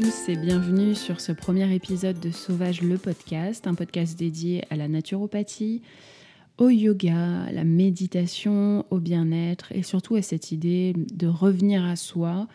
tous 0.00 0.28
et 0.28 0.36
bienvenue 0.36 0.94
sur 0.94 1.20
ce 1.20 1.32
premier 1.32 1.74
épisode 1.74 2.20
de 2.20 2.30
Sauvage 2.30 2.82
le 2.82 2.98
podcast, 2.98 3.66
un 3.66 3.74
podcast 3.74 4.16
dédié 4.16 4.62
à 4.70 4.76
la 4.76 4.86
naturopathie, 4.86 5.82
au 6.56 6.68
yoga, 6.68 7.42
à 7.42 7.50
la 7.50 7.64
méditation, 7.64 8.86
au 8.90 9.00
bien-être 9.00 9.72
et 9.72 9.82
surtout 9.82 10.14
à 10.14 10.22
cette 10.22 10.52
idée 10.52 10.92
de 10.94 11.26
revenir 11.26 11.84
à 11.84 11.96
soi 11.96 12.46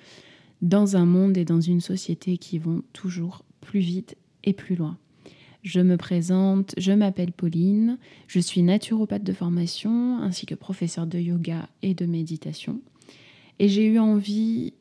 dans 0.62 0.95
un 0.95 1.05
monde 1.05 1.38
et 1.38 1.44
dans 1.44 1.59
une 1.59 1.82
société 1.82 2.38
qui 2.38 2.59
vont 2.59 2.82
toujours 2.94 3.44
plus 3.60 3.82
vite 3.82 4.16
et 4.46 4.54
plus 4.54 4.78
loin. 4.78 4.98
Je 5.64 5.82
me 5.82 5.98
présente, 5.98 6.73
je 6.78 6.94
m'appelle 6.94 7.34
Pauline, 7.34 7.98
je 8.27 8.40
suis 8.40 8.62
naturopathe 8.62 9.26
de 9.26 9.34
formation 9.34 10.18
ainsi 10.21 10.46
que 10.46 10.55
professeure 10.55 11.07
de 11.07 11.20
yoga 11.20 11.68
et 11.82 11.94
de 11.94 12.05
méditation. 12.05 12.80
Et 13.60 13.68
j'ai 13.68 13.85
eu 13.85 13.99
envie 13.99 14.71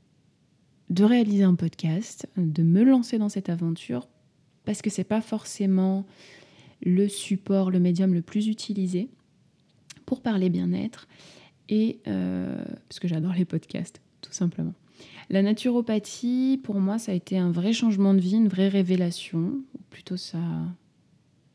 de 0.93 1.05
réaliser 1.05 1.43
un 1.43 1.55
podcast, 1.55 2.29
de 2.37 2.63
me 2.63 2.85
lancer 2.85 3.17
dans 3.17 3.31
cette 3.31 3.49
aventure, 3.49 4.09
parce 4.67 4.83
que 4.83 4.91
c'est 4.91 5.05
pas 5.05 5.23
forcément 5.23 6.05
le 6.85 7.09
support, 7.09 7.71
le 7.71 7.81
médium 7.81 8.13
le 8.13 8.21
plus 8.21 8.49
utilisé 8.49 9.09
pour 10.05 10.21
parler 10.21 10.51
bien-être, 10.51 11.09
et 11.71 12.01
euh, 12.07 12.63
parce 12.89 13.01
que 13.01 13.09
j'adore 13.09 13.33
les 13.33 13.47
podcasts, 13.47 14.03
tout 14.21 14.33
simplement. 14.33 14.75
La 15.31 15.41
naturopathie, 15.41 16.61
pour 16.63 16.79
moi, 16.79 16.99
ça 16.99 17.13
a 17.13 17.15
été 17.15 17.39
un 17.39 17.51
vrai 17.51 17.73
changement 17.73 18.13
de 18.13 18.21
vie, 18.21 18.37
une 18.37 18.49
vraie 18.49 18.69
révélation, 18.69 19.63
ou 19.75 19.79
plutôt 19.89 20.19
ça 20.19 20.39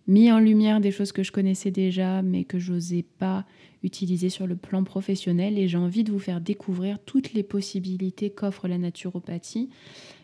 mis 0.08 0.32
en 0.32 0.40
lumière 0.40 0.80
des 0.80 0.92
choses 0.92 1.12
que 1.12 1.24
je 1.24 1.32
connaissais 1.32 1.72
déjà, 1.72 2.22
mais 2.22 2.46
que 2.46 2.60
j'osais 2.60 3.04
pas 3.04 3.46
utiliser 3.84 4.30
sur 4.30 4.48
le 4.48 4.56
plan 4.56 4.84
professionnel 4.84 5.58
et 5.58 5.68
j'ai 5.68 5.78
envie 5.78 6.04
de 6.04 6.12
vous 6.12 6.20
faire 6.20 6.42
découvrir 6.42 6.98
toutes 7.00 7.34
les 7.34 7.44
possibilités 7.44 8.30
qu'offre 8.30 8.68
la 8.68 8.78
naturopathie, 8.78 9.70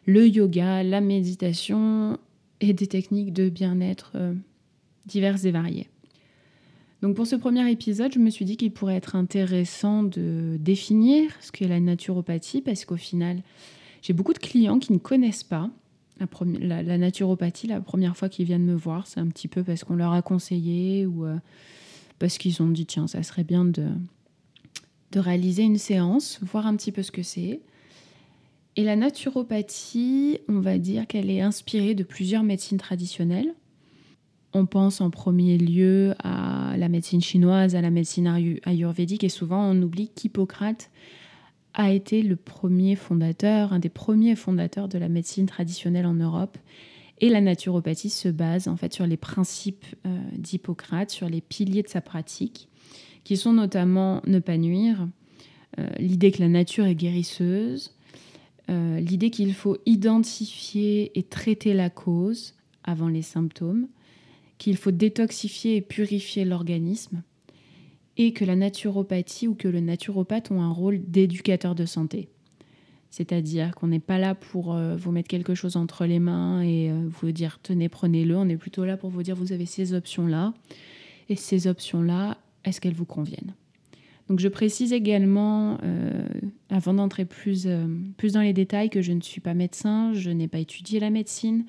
le 0.06 0.28
yoga, 0.28 0.84
la 0.84 1.02
méditation 1.02 2.18
et 2.62 2.74
des 2.74 2.88
techniques 2.88 3.34
de 3.34 3.50
bien-être 3.50 4.14
euh, 4.16 4.34
diverses 5.06 5.46
et 5.46 5.52
variées. 5.52 5.90
Donc 7.02 7.16
pour 7.16 7.28
ce 7.28 7.36
premier 7.36 7.70
épisode, 7.70 8.14
je 8.14 8.20
me 8.20 8.30
suis 8.30 8.46
dit 8.46 8.56
qu'il 8.56 8.72
pourrait 8.72 8.96
être 8.96 9.18
intéressant 9.18 10.04
de 10.04 10.56
définir 10.58 11.30
ce 11.42 11.52
qu'est 11.52 11.68
la 11.68 11.82
naturopathie 11.82 12.62
parce 12.62 12.86
qu'au 12.86 12.96
final, 12.96 13.42
j'ai 14.02 14.14
beaucoup 14.14 14.34
de 14.34 14.40
clients 14.40 14.80
qui 14.80 14.94
ne 14.94 14.98
connaissent 14.98 15.44
pas 15.44 15.70
la, 16.20 16.84
la, 16.84 16.98
naturopathie 16.98 17.68
la 17.68 17.82
première 17.82 18.16
fois 18.16 18.30
qu'ils 18.30 18.46
viennent 18.46 18.66
me 18.66 18.76
voir. 18.76 19.08
C'est 19.08 19.20
un 19.20 19.28
petit 19.28 19.48
peu 19.48 19.64
parce 19.64 19.84
qu'on 19.84 19.96
leur 19.96 20.14
a 20.14 20.22
conseillé 20.22 21.06
ou... 21.06 21.26
Euh, 21.26 21.38
parce 22.20 22.38
qu'ils 22.38 22.62
ont 22.62 22.70
dit 22.70 22.86
tiens, 22.86 23.08
ça 23.08 23.22
serait 23.24 23.44
bien 23.44 23.66
de, 23.66 23.88
de 25.12 25.20
réaliser 25.20 25.64
une 25.64 25.78
séance, 25.78 26.40
voir 26.42 26.68
un 26.68 26.76
petit 26.76 26.92
peu 26.92 27.04
ce 27.04 27.12
que 27.12 27.24
c'est. 27.24 27.62
Et 28.76 28.84
la 28.84 28.96
naturopathie, 28.96 30.40
on 30.48 30.60
va 30.60 30.78
dire 30.78 31.06
qu'elle 31.06 31.30
est 31.30 31.42
inspirée 31.42 31.94
de 31.94 32.04
plusieurs 32.04 32.44
médecines 32.44 32.78
traditionnelles. 32.78 33.54
On 34.54 34.66
pense 34.66 35.02
en 35.02 35.10
premier 35.10 35.58
lieu 35.58 36.16
à 36.24 36.76
la 36.78 36.90
médecine 36.90 37.22
chinoise, 37.22 37.76
à 37.76 37.82
la 37.82 37.90
médecine 37.90 38.60
ayurvédique, 38.66 39.24
et 39.24 39.30
souvent 39.30 39.64
on 39.70 39.82
oublie 39.82 40.10
qu'Hippocrate 40.10 40.90
a 41.74 41.92
été 41.92 42.22
le 42.22 42.36
premier 42.36 42.96
fondateur, 42.96 43.74
un 43.74 43.80
des 43.80 43.90
premiers 43.90 44.36
fondateurs 44.36 44.88
de 44.88 44.98
la 44.98 45.10
médecine 45.10 45.46
traditionnelle 45.46 46.06
en 46.06 46.14
Europe, 46.14 46.58
et 47.20 47.30
la 47.30 47.42
naturopathie 47.42 48.10
se 48.10 48.30
base 48.30 48.68
en 48.68 48.76
fait 48.76 48.94
sur 48.94 49.08
les 49.08 49.18
principes 49.18 49.86
euh, 50.06 50.20
d'Hippocrate, 50.38 51.10
sur 51.10 51.30
les 51.30 51.42
piliers 51.42 51.84
de 51.84 51.88
sa 51.88 52.02
pratique, 52.02 52.68
qui 53.24 53.38
sont 53.38 53.54
notamment 53.54 54.22
ne 54.28 54.40
pas 54.40 54.58
nuire, 54.58 55.08
euh, 55.80 55.88
l'idée 55.98 56.32
que 56.32 56.42
la 56.42 56.50
nature 56.50 56.86
est 56.86 56.96
guérisseuse, 56.96 57.96
euh, 58.70 59.00
l'idée 59.00 59.30
qu'il 59.30 59.54
faut 59.54 59.78
identifier 59.86 61.18
et 61.18 61.24
traiter 61.24 61.74
la 61.74 61.90
cause 61.90 62.56
avant 62.84 63.08
les 63.08 63.22
symptômes, 63.22 63.88
qu'il 64.58 64.78
faut 64.78 64.92
détoxifier 64.92 65.78
et 65.78 65.82
purifier 65.82 66.46
l'organisme, 66.46 67.24
et 68.18 68.34
que 68.34 68.46
la 68.46 68.56
naturopathie 68.56 69.48
ou 69.48 69.56
que 69.56 69.68
le 69.68 69.80
naturopathe 69.80 70.52
ont 70.52 70.62
un 70.62 70.72
rôle 70.72 71.02
d'éducateur 71.08 71.76
de 71.76 71.86
santé. 71.86 72.30
C'est-à-dire 73.10 73.76
qu'on 73.76 73.88
n'est 73.88 74.00
pas 74.00 74.18
là 74.18 74.34
pour 74.34 74.74
euh, 74.74 74.96
vous 74.96 75.12
mettre 75.12 75.28
quelque 75.28 75.54
chose 75.54 75.76
entre 75.76 76.06
les 76.06 76.18
mains 76.18 76.62
et 76.64 76.90
euh, 76.90 77.08
vous 77.08 77.32
dire 77.32 77.60
tenez, 77.62 77.88
prenez-le. 77.88 78.36
On 78.36 78.50
est 78.50 78.58
plutôt 78.58 78.86
là 78.86 78.98
pour 78.98 79.12
vous 79.12 79.22
dire 79.22 79.36
vous 79.36 79.52
avez 79.52 79.68
ces 79.68 79.94
options-là. 79.94 80.54
Et 81.30 81.36
ces 81.36 81.68
options-là, 81.68 82.38
est-ce 82.66 82.82
qu'elles 82.82 82.96
vous 82.96 83.06
conviennent? 83.06 83.54
Donc 84.30 84.40
je 84.40 84.48
précise 84.48 84.94
également, 84.94 85.78
euh, 85.84 86.28
avant 86.70 86.96
d'entrer 86.96 87.26
plus, 87.26 87.68
plus 88.18 88.34
dans 88.34 88.42
les 88.42 88.54
détails, 88.54 88.90
que 88.90 89.04
je 89.04 89.12
ne 89.12 89.22
suis 89.22 89.42
pas 89.42 89.54
médecin, 89.54 90.14
je 90.14 90.32
n'ai 90.32 90.48
pas 90.48 90.60
étudié 90.60 91.00
la 91.00 91.12
médecine. 91.12 91.66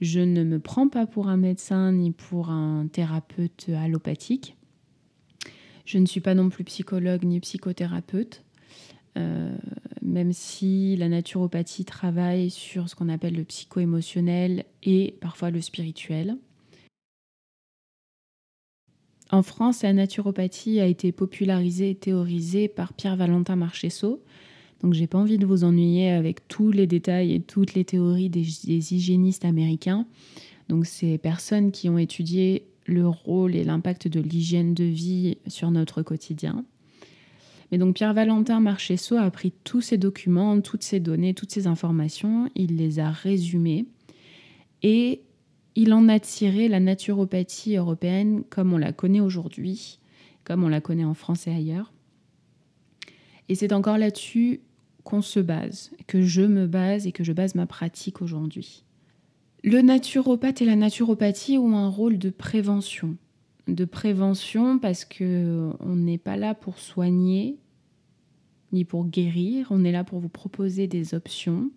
Je 0.00 0.20
ne 0.20 0.44
me 0.44 0.60
prends 0.60 0.88
pas 0.88 1.06
pour 1.06 1.28
un 1.28 1.36
médecin 1.36 1.90
ni 1.90 2.12
pour 2.12 2.50
un 2.50 2.86
thérapeute 2.86 3.70
allopathique. 3.76 4.56
Je 5.86 5.98
ne 5.98 6.06
suis 6.06 6.20
pas 6.20 6.34
non 6.34 6.50
plus 6.50 6.64
psychologue 6.64 7.24
ni 7.24 7.40
psychothérapeute. 7.40 8.42
Euh, 9.16 9.56
même 10.02 10.32
si 10.32 10.94
la 10.96 11.08
naturopathie 11.08 11.86
travaille 11.86 12.50
sur 12.50 12.88
ce 12.88 12.94
qu'on 12.94 13.08
appelle 13.08 13.34
le 13.34 13.44
psycho-émotionnel 13.44 14.64
et 14.82 15.14
parfois 15.20 15.50
le 15.50 15.62
spirituel. 15.62 16.36
En 19.30 19.42
France, 19.42 19.82
la 19.82 19.92
naturopathie 19.92 20.80
a 20.80 20.86
été 20.86 21.12
popularisée 21.12 21.90
et 21.90 21.94
théorisée 21.94 22.68
par 22.68 22.92
Pierre-Valentin 22.92 23.56
Marchesso. 23.56 24.22
Donc 24.82 24.92
j'ai 24.92 25.06
pas 25.06 25.18
envie 25.18 25.38
de 25.38 25.46
vous 25.46 25.64
ennuyer 25.64 26.10
avec 26.10 26.46
tous 26.46 26.70
les 26.70 26.86
détails 26.86 27.32
et 27.32 27.40
toutes 27.40 27.74
les 27.74 27.84
théories 27.84 28.28
des, 28.28 28.46
des 28.64 28.94
hygiénistes 28.94 29.44
américains. 29.44 30.06
Donc 30.68 30.84
ces 30.84 31.16
personnes 31.16 31.72
qui 31.72 31.88
ont 31.88 31.98
étudié 31.98 32.66
le 32.86 33.08
rôle 33.08 33.54
et 33.54 33.64
l'impact 33.64 34.08
de 34.08 34.20
l'hygiène 34.20 34.74
de 34.74 34.84
vie 34.84 35.38
sur 35.46 35.70
notre 35.70 36.02
quotidien. 36.02 36.64
Mais 37.70 37.78
donc 37.78 37.96
Pierre-Valentin 37.96 38.60
Marchesso 38.60 39.16
a 39.16 39.30
pris 39.30 39.52
tous 39.64 39.80
ces 39.80 39.98
documents, 39.98 40.60
toutes 40.60 40.84
ces 40.84 41.00
données, 41.00 41.34
toutes 41.34 41.50
ces 41.50 41.66
informations, 41.66 42.48
il 42.54 42.76
les 42.76 43.00
a 43.00 43.10
résumées 43.10 43.86
et 44.82 45.22
il 45.74 45.92
en 45.92 46.08
a 46.08 46.20
tiré 46.20 46.68
la 46.68 46.80
naturopathie 46.80 47.76
européenne 47.76 48.44
comme 48.48 48.72
on 48.72 48.78
la 48.78 48.92
connaît 48.92 49.20
aujourd'hui, 49.20 49.98
comme 50.44 50.64
on 50.64 50.68
la 50.68 50.80
connaît 50.80 51.04
en 51.04 51.14
France 51.14 51.46
et 51.46 51.50
ailleurs. 51.50 51.92
Et 53.48 53.54
c'est 53.54 53.72
encore 53.72 53.98
là-dessus 53.98 54.60
qu'on 55.04 55.22
se 55.22 55.38
base, 55.38 55.92
que 56.06 56.22
je 56.22 56.42
me 56.42 56.66
base 56.66 57.06
et 57.06 57.12
que 57.12 57.24
je 57.24 57.32
base 57.32 57.54
ma 57.54 57.66
pratique 57.66 58.22
aujourd'hui. 58.22 58.85
Le 59.66 59.82
naturopathe 59.82 60.62
et 60.62 60.64
la 60.64 60.76
naturopathie 60.76 61.58
ont 61.58 61.76
un 61.76 61.88
rôle 61.88 62.16
de 62.16 62.30
prévention 62.30 63.18
de 63.68 63.84
prévention 63.84 64.78
parce 64.78 65.04
que 65.04 65.70
on 65.80 65.96
n'est 65.96 66.18
pas 66.18 66.36
là 66.36 66.54
pour 66.54 66.78
soigner 66.78 67.56
ni 68.72 68.84
pour 68.84 69.06
guérir, 69.06 69.68
on 69.70 69.84
est 69.84 69.92
là 69.92 70.04
pour 70.04 70.18
vous 70.18 70.28
proposer 70.28 70.86
des 70.86 71.14
options. 71.14 71.70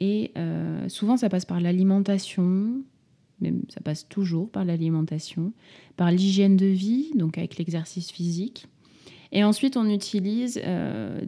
Et 0.00 0.32
euh, 0.36 0.88
souvent, 0.88 1.16
ça 1.16 1.28
passe 1.28 1.44
par 1.44 1.60
l'alimentation, 1.60 2.82
même 3.40 3.62
ça 3.68 3.80
passe 3.80 4.08
toujours 4.08 4.50
par 4.50 4.64
l'alimentation, 4.64 5.52
par 5.96 6.10
l'hygiène 6.10 6.56
de 6.56 6.66
vie, 6.66 7.10
donc 7.14 7.38
avec 7.38 7.56
l'exercice 7.56 8.10
physique. 8.10 8.66
Et 9.32 9.44
ensuite, 9.44 9.76
on 9.76 9.88
utilise 9.88 10.60
euh, 10.64 11.20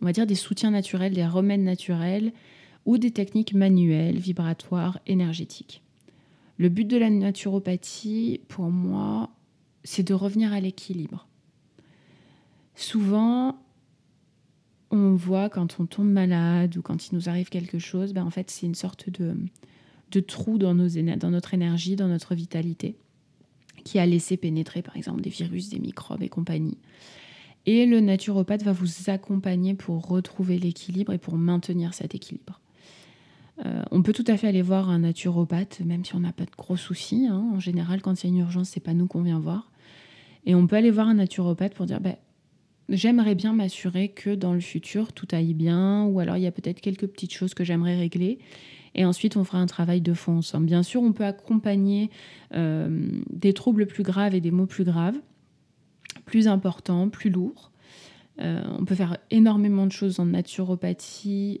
on 0.00 0.04
va 0.04 0.12
dire 0.12 0.26
des 0.26 0.34
soutiens 0.34 0.70
naturels, 0.70 1.14
des 1.14 1.26
remèdes 1.26 1.62
naturels 1.62 2.32
ou 2.86 2.98
des 2.98 3.10
techniques 3.10 3.54
manuelles, 3.54 4.18
vibratoires, 4.18 4.98
énergétiques. 5.06 5.82
Le 6.58 6.68
but 6.68 6.86
de 6.86 6.96
la 6.96 7.10
naturopathie, 7.10 8.40
pour 8.48 8.70
moi, 8.70 9.30
c'est 9.84 10.02
de 10.02 10.14
revenir 10.14 10.52
à 10.52 10.60
l'équilibre. 10.60 11.26
Souvent, 12.74 13.58
on 14.90 15.14
voit 15.14 15.48
quand 15.48 15.78
on 15.80 15.86
tombe 15.86 16.10
malade 16.10 16.76
ou 16.76 16.82
quand 16.82 17.08
il 17.08 17.14
nous 17.14 17.28
arrive 17.28 17.48
quelque 17.48 17.78
chose, 17.78 18.12
ben 18.12 18.24
en 18.24 18.30
fait, 18.30 18.50
c'est 18.50 18.66
une 18.66 18.74
sorte 18.74 19.08
de, 19.08 20.20
trou 20.20 20.58
dans 20.58 20.74
notre 20.74 21.54
énergie, 21.54 21.96
dans 21.96 22.08
notre 22.08 22.34
vitalité, 22.34 22.96
qui 23.84 23.98
a 23.98 24.06
laissé 24.06 24.36
pénétrer, 24.36 24.82
par 24.82 24.96
exemple, 24.96 25.20
des 25.20 25.30
virus, 25.30 25.68
des 25.68 25.78
microbes 25.78 26.22
et 26.22 26.28
compagnie. 26.28 26.78
Et 27.66 27.86
le 27.86 28.00
naturopathe 28.00 28.62
va 28.62 28.72
vous 28.72 29.10
accompagner 29.10 29.74
pour 29.74 30.06
retrouver 30.06 30.58
l'équilibre 30.58 31.12
et 31.12 31.18
pour 31.18 31.36
maintenir 31.36 31.94
cet 31.94 32.14
équilibre. 32.14 32.60
Euh, 33.66 33.82
on 33.90 34.02
peut 34.02 34.12
tout 34.12 34.24
à 34.26 34.36
fait 34.36 34.48
aller 34.48 34.62
voir 34.62 34.88
un 34.90 35.00
naturopathe, 35.00 35.80
même 35.80 36.04
si 36.04 36.14
on 36.14 36.20
n'a 36.20 36.32
pas 36.32 36.44
de 36.44 36.50
gros 36.56 36.76
soucis. 36.76 37.26
Hein. 37.30 37.50
En 37.54 37.60
général, 37.60 38.00
quand 38.00 38.22
il 38.22 38.26
y 38.26 38.30
a 38.30 38.32
une 38.32 38.40
urgence, 38.40 38.70
c'est 38.70 38.80
pas 38.80 38.94
nous 38.94 39.06
qu'on 39.06 39.22
vient 39.22 39.38
voir. 39.38 39.70
Et 40.46 40.54
on 40.54 40.66
peut 40.66 40.76
aller 40.76 40.90
voir 40.90 41.08
un 41.08 41.14
naturopathe 41.14 41.74
pour 41.74 41.86
dire, 41.86 42.00
bah, 42.00 42.16
j'aimerais 42.88 43.34
bien 43.34 43.52
m'assurer 43.52 44.08
que 44.08 44.34
dans 44.34 44.54
le 44.54 44.60
futur, 44.60 45.12
tout 45.12 45.28
aille 45.32 45.54
bien, 45.54 46.04
ou 46.04 46.20
alors 46.20 46.36
il 46.36 46.42
y 46.42 46.46
a 46.46 46.52
peut-être 46.52 46.80
quelques 46.80 47.06
petites 47.06 47.34
choses 47.34 47.52
que 47.52 47.64
j'aimerais 47.64 47.96
régler. 47.96 48.38
Et 48.94 49.04
ensuite, 49.04 49.36
on 49.36 49.44
fera 49.44 49.58
un 49.58 49.66
travail 49.66 50.00
de 50.00 50.14
fond 50.14 50.38
ensemble. 50.38 50.66
Bien 50.66 50.82
sûr, 50.82 51.02
on 51.02 51.12
peut 51.12 51.24
accompagner 51.24 52.10
euh, 52.54 53.08
des 53.30 53.52
troubles 53.52 53.86
plus 53.86 54.02
graves 54.02 54.34
et 54.34 54.40
des 54.40 54.50
maux 54.50 54.66
plus 54.66 54.84
graves, 54.84 55.16
plus 56.24 56.48
importants, 56.48 57.08
plus 57.08 57.30
lourds. 57.30 57.70
Euh, 58.40 58.64
on 58.78 58.84
peut 58.84 58.94
faire 58.94 59.18
énormément 59.30 59.86
de 59.86 59.92
choses 59.92 60.18
en 60.18 60.24
naturopathie 60.24 61.60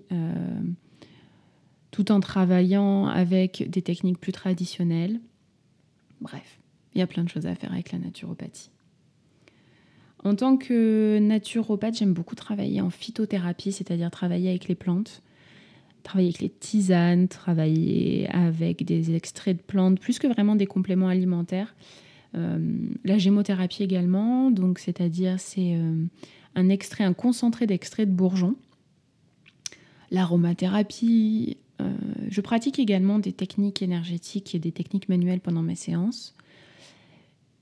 tout 1.90 2.12
en 2.12 2.20
travaillant 2.20 3.06
avec 3.06 3.68
des 3.68 3.82
techniques 3.82 4.18
plus 4.18 4.32
traditionnelles. 4.32 5.20
Bref, 6.20 6.60
il 6.94 6.98
y 6.98 7.02
a 7.02 7.06
plein 7.06 7.24
de 7.24 7.28
choses 7.28 7.46
à 7.46 7.54
faire 7.54 7.72
avec 7.72 7.92
la 7.92 7.98
naturopathie. 7.98 8.70
En 10.22 10.34
tant 10.34 10.56
que 10.56 11.18
naturopathe, 11.18 11.96
j'aime 11.96 12.12
beaucoup 12.12 12.34
travailler 12.34 12.80
en 12.80 12.90
phytothérapie, 12.90 13.72
c'est-à-dire 13.72 14.10
travailler 14.10 14.50
avec 14.50 14.68
les 14.68 14.74
plantes, 14.74 15.22
travailler 16.02 16.28
avec 16.28 16.40
les 16.40 16.50
tisanes, 16.50 17.26
travailler 17.26 18.28
avec 18.28 18.84
des 18.84 19.14
extraits 19.14 19.56
de 19.56 19.62
plantes, 19.62 19.98
plus 19.98 20.18
que 20.18 20.26
vraiment 20.26 20.56
des 20.56 20.66
compléments 20.66 21.08
alimentaires. 21.08 21.74
Euh, 22.34 22.58
la 23.04 23.18
gémothérapie 23.18 23.82
également, 23.82 24.50
donc 24.50 24.78
c'est-à-dire 24.78 25.40
c'est 25.40 25.74
euh, 25.74 26.04
un 26.54 26.68
extrait, 26.68 27.04
un 27.04 27.14
concentré 27.14 27.66
d'extrait 27.66 28.04
de 28.04 28.12
bourgeon. 28.12 28.56
L'aromathérapie, 30.10 31.56
je 32.28 32.40
pratique 32.40 32.78
également 32.78 33.18
des 33.18 33.32
techniques 33.32 33.82
énergétiques 33.82 34.54
et 34.54 34.58
des 34.58 34.72
techniques 34.72 35.08
manuelles 35.08 35.40
pendant 35.40 35.62
mes 35.62 35.74
séances. 35.74 36.34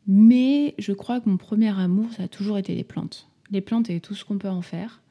Mais 0.06 0.74
je 0.78 0.92
crois 0.92 1.20
que 1.20 1.28
mon 1.28 1.36
premier 1.36 1.78
amour, 1.78 2.06
ça 2.16 2.24
a 2.24 2.28
toujours 2.28 2.56
été 2.56 2.74
les 2.74 2.82
plantes. 2.82 3.28
Les 3.50 3.60
plantes 3.60 3.90
et 3.90 4.00
tout 4.00 4.14
ce 4.14 4.24
qu'on 4.24 4.38
peut 4.38 4.48
en 4.48 4.62
faire. 4.62 5.02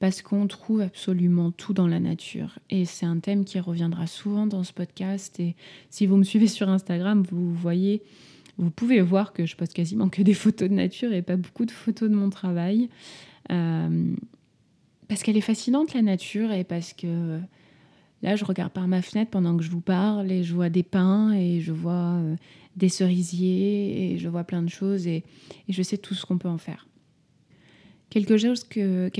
Parce 0.00 0.22
qu'on 0.22 0.48
trouve 0.48 0.80
absolument 0.80 1.52
tout 1.52 1.72
dans 1.72 1.86
la 1.86 2.00
nature. 2.00 2.58
Et 2.68 2.84
c'est 2.84 3.06
un 3.06 3.20
thème 3.20 3.44
qui 3.44 3.60
reviendra 3.60 4.08
souvent 4.08 4.46
dans 4.46 4.64
ce 4.64 4.72
podcast. 4.72 5.38
Et 5.38 5.54
si 5.88 6.06
vous 6.06 6.16
me 6.16 6.24
suivez 6.24 6.48
sur 6.48 6.68
Instagram, 6.68 7.22
vous 7.30 7.54
voyez, 7.54 8.02
vous 8.58 8.70
pouvez 8.70 9.00
voir 9.00 9.32
que 9.32 9.46
je 9.46 9.54
poste 9.54 9.72
quasiment 9.72 10.08
que 10.08 10.22
des 10.22 10.34
photos 10.34 10.68
de 10.68 10.74
nature 10.74 11.12
et 11.12 11.22
pas 11.22 11.36
beaucoup 11.36 11.64
de 11.64 11.70
photos 11.70 12.10
de 12.10 12.16
mon 12.16 12.28
travail. 12.28 12.88
Euh, 13.52 14.14
parce 15.06 15.22
qu'elle 15.22 15.36
est 15.36 15.42
fascinante, 15.42 15.94
la 15.94 16.02
nature, 16.02 16.50
et 16.50 16.64
parce 16.64 16.92
que 16.92 17.38
Là, 18.24 18.36
je 18.36 18.46
regarde 18.46 18.72
par 18.72 18.88
ma 18.88 19.02
fenêtre 19.02 19.30
pendant 19.30 19.54
que 19.54 19.62
je 19.62 19.70
vous 19.70 19.82
parle 19.82 20.32
et 20.32 20.42
je 20.42 20.54
vois 20.54 20.70
des 20.70 20.82
pins 20.82 21.32
et 21.34 21.60
je 21.60 21.72
vois 21.72 22.14
euh, 22.14 22.36
des 22.74 22.88
cerisiers 22.88 24.12
et 24.12 24.18
je 24.18 24.30
vois 24.30 24.44
plein 24.44 24.62
de 24.62 24.70
choses 24.70 25.06
et, 25.06 25.24
je 25.68 25.82
sais 25.82 25.98
tout 25.98 26.14
ce 26.14 26.24
qu'on 26.24 26.38
peut 26.38 26.48
en 26.48 26.56
faire. 26.56 26.88
Quelque 28.08 28.38
chose 28.38 28.64
que, 28.64 29.10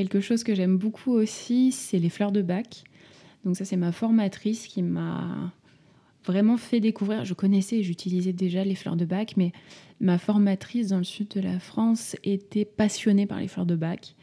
j'aime 0.54 0.78
beaucoup 0.78 1.12
aussi, 1.12 1.70
c'est 1.70 1.98
les 1.98 2.08
fleurs 2.08 2.32
de 2.32 2.40
bac. 2.40 2.82
Donc 3.44 3.58
ça, 3.58 3.66
c'est 3.66 3.76
ma 3.76 3.92
formatrice 3.92 4.66
qui 4.66 4.82
m'a 4.82 5.52
vraiment 6.24 6.56
fait 6.56 6.80
découvrir. 6.80 7.26
Je 7.26 7.34
connaissais 7.34 7.82
j'utilisais 7.82 8.32
déjà 8.32 8.64
les 8.64 8.74
fleurs 8.74 8.96
de 8.96 9.04
bac, 9.04 9.34
mais 9.36 9.52
ma 10.00 10.16
formatrice 10.16 10.88
dans 10.88 10.98
le 10.98 11.04
sud 11.04 11.28
de 11.28 11.42
la 11.42 11.58
France 11.58 12.16
était 12.24 12.64
passionnée 12.64 13.26
par 13.26 13.38
les 13.38 13.48
fleurs 13.48 13.66
de 13.66 13.76
bac. 13.76 14.14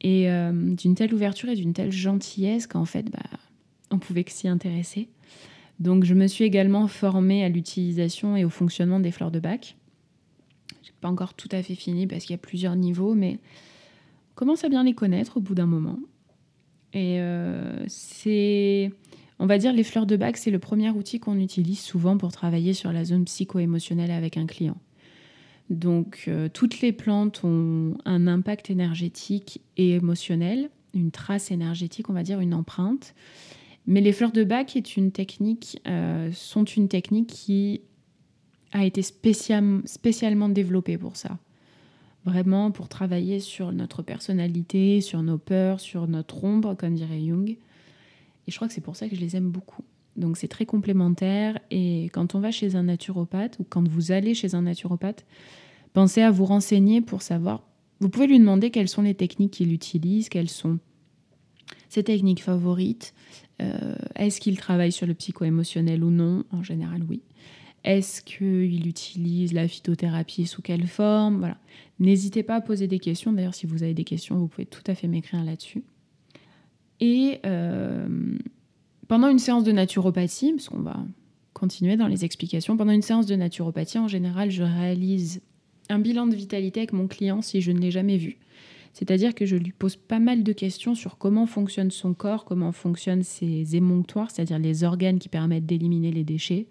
Et 0.00 0.30
euh, 0.30 0.52
d'une 0.76 0.94
telle 0.94 1.12
ouverture 1.12 1.48
et 1.48 1.56
d'une 1.56 1.72
telle 1.72 1.90
gentillesse 1.90 2.68
qu'en 2.68 2.84
fait, 2.84 3.10
bah, 3.10 3.18
on 3.90 3.98
pouvait 3.98 4.24
que 4.24 4.32
s'y 4.32 4.48
intéresser. 4.48 5.08
Donc 5.78 6.04
je 6.04 6.14
me 6.14 6.26
suis 6.26 6.44
également 6.44 6.88
formée 6.88 7.44
à 7.44 7.48
l'utilisation 7.48 8.36
et 8.36 8.44
au 8.44 8.50
fonctionnement 8.50 9.00
des 9.00 9.10
fleurs 9.10 9.30
de 9.30 9.40
bac. 9.40 9.76
Je 10.82 10.88
n'ai 10.88 10.94
pas 11.00 11.08
encore 11.08 11.34
tout 11.34 11.48
à 11.52 11.62
fait 11.62 11.74
fini 11.74 12.06
parce 12.06 12.24
qu'il 12.24 12.32
y 12.32 12.38
a 12.38 12.38
plusieurs 12.38 12.76
niveaux, 12.76 13.14
mais 13.14 13.38
on 14.32 14.34
commence 14.36 14.64
à 14.64 14.68
bien 14.68 14.84
les 14.84 14.94
connaître 14.94 15.36
au 15.36 15.40
bout 15.40 15.54
d'un 15.54 15.66
moment. 15.66 15.98
Et 16.92 17.20
euh, 17.20 17.84
c'est, 17.88 18.90
on 19.38 19.46
va 19.46 19.58
dire, 19.58 19.72
les 19.72 19.84
fleurs 19.84 20.06
de 20.06 20.16
bac, 20.16 20.38
c'est 20.38 20.50
le 20.50 20.58
premier 20.58 20.88
outil 20.90 21.20
qu'on 21.20 21.38
utilise 21.38 21.80
souvent 21.80 22.16
pour 22.16 22.32
travailler 22.32 22.72
sur 22.72 22.92
la 22.92 23.04
zone 23.04 23.24
psycho-émotionnelle 23.26 24.10
avec 24.10 24.38
un 24.38 24.46
client. 24.46 24.78
Donc 25.68 26.24
euh, 26.28 26.48
toutes 26.48 26.80
les 26.80 26.92
plantes 26.92 27.42
ont 27.44 27.98
un 28.04 28.26
impact 28.26 28.70
énergétique 28.70 29.60
et 29.76 29.94
émotionnel, 29.94 30.70
une 30.94 31.10
trace 31.10 31.50
énergétique, 31.50 32.08
on 32.08 32.12
va 32.12 32.22
dire, 32.22 32.40
une 32.40 32.54
empreinte. 32.54 33.14
Mais 33.86 34.00
les 34.00 34.12
fleurs 34.12 34.32
de 34.32 34.44
bac 34.44 34.76
euh, 35.86 36.32
sont 36.32 36.64
une 36.64 36.88
technique 36.88 37.28
qui 37.28 37.82
a 38.72 38.84
été 38.84 39.02
spécialement 39.02 40.48
développée 40.48 40.98
pour 40.98 41.16
ça. 41.16 41.38
Vraiment 42.24 42.72
pour 42.72 42.88
travailler 42.88 43.38
sur 43.38 43.70
notre 43.70 44.02
personnalité, 44.02 45.00
sur 45.00 45.22
nos 45.22 45.38
peurs, 45.38 45.78
sur 45.78 46.08
notre 46.08 46.42
ombre, 46.42 46.74
comme 46.74 46.94
dirait 46.94 47.20
Jung. 47.24 47.50
Et 47.50 47.58
je 48.50 48.56
crois 48.56 48.66
que 48.66 48.74
c'est 48.74 48.80
pour 48.80 48.96
ça 48.96 49.08
que 49.08 49.14
je 49.14 49.20
les 49.20 49.36
aime 49.36 49.50
beaucoup. 49.50 49.84
Donc 50.16 50.36
c'est 50.36 50.48
très 50.48 50.66
complémentaire. 50.66 51.60
Et 51.70 52.04
quand 52.12 52.34
on 52.34 52.40
va 52.40 52.50
chez 52.50 52.74
un 52.74 52.84
naturopathe 52.84 53.58
ou 53.60 53.64
quand 53.68 53.86
vous 53.86 54.10
allez 54.10 54.34
chez 54.34 54.56
un 54.56 54.62
naturopathe, 54.62 55.24
pensez 55.92 56.22
à 56.22 56.32
vous 56.32 56.44
renseigner 56.44 57.00
pour 57.00 57.22
savoir. 57.22 57.62
Vous 58.00 58.08
pouvez 58.08 58.26
lui 58.26 58.38
demander 58.38 58.70
quelles 58.70 58.88
sont 58.88 59.02
les 59.02 59.14
techniques 59.14 59.52
qu'il 59.52 59.72
utilise, 59.72 60.28
quelles 60.28 60.50
sont 60.50 60.80
ses 61.88 62.04
techniques 62.04 62.42
favorites, 62.42 63.14
euh, 63.62 63.94
est-ce 64.14 64.40
qu'il 64.40 64.56
travaille 64.58 64.92
sur 64.92 65.06
le 65.06 65.14
psycho-émotionnel 65.14 66.04
ou 66.04 66.10
non? 66.10 66.44
En 66.52 66.62
général, 66.62 67.02
oui. 67.08 67.22
Est-ce 67.84 68.20
qu'il 68.20 68.86
utilise 68.88 69.52
la 69.52 69.68
phytothérapie 69.68 70.46
sous 70.46 70.60
quelle 70.60 70.88
forme? 70.88 71.38
Voilà. 71.38 71.56
N'hésitez 72.00 72.42
pas 72.42 72.56
à 72.56 72.60
poser 72.60 72.88
des 72.88 72.98
questions. 72.98 73.32
D'ailleurs, 73.32 73.54
si 73.54 73.66
vous 73.66 73.82
avez 73.82 73.94
des 73.94 74.04
questions, 74.04 74.36
vous 74.36 74.48
pouvez 74.48 74.66
tout 74.66 74.82
à 74.88 74.94
fait 74.94 75.06
m'écrire 75.06 75.44
là-dessus. 75.44 75.84
Et 77.00 77.38
euh, 77.46 78.36
pendant 79.06 79.28
une 79.28 79.38
séance 79.38 79.64
de 79.64 79.72
naturopathie, 79.72 80.52
parce 80.52 80.68
qu'on 80.68 80.80
va 80.80 80.98
continuer 81.52 81.96
dans 81.96 82.08
les 82.08 82.24
explications, 82.24 82.76
pendant 82.76 82.92
une 82.92 83.02
séance 83.02 83.26
de 83.26 83.36
naturopathie, 83.36 83.98
en 83.98 84.08
général, 84.08 84.50
je 84.50 84.62
réalise 84.62 85.40
un 85.88 86.00
bilan 86.00 86.26
de 86.26 86.34
vitalité 86.34 86.80
avec 86.80 86.92
mon 86.92 87.06
client 87.06 87.40
si 87.40 87.60
je 87.60 87.70
ne 87.70 87.78
l'ai 87.78 87.90
jamais 87.92 88.16
vu. 88.16 88.38
C'est-à-dire 88.96 89.34
que 89.34 89.44
je 89.44 89.56
lui 89.56 89.72
pose 89.72 89.96
pas 89.96 90.18
mal 90.18 90.42
de 90.42 90.52
questions 90.54 90.94
sur 90.94 91.18
comment 91.18 91.44
fonctionne 91.44 91.90
son 91.90 92.14
corps, 92.14 92.46
comment 92.46 92.72
fonctionnent 92.72 93.24
ses 93.24 93.76
émonctoires, 93.76 94.30
c'est-à-dire 94.30 94.58
les 94.58 94.84
organes 94.84 95.18
qui 95.18 95.28
permettent 95.28 95.66
d'éliminer 95.66 96.10
les 96.10 96.24
déchets, 96.24 96.66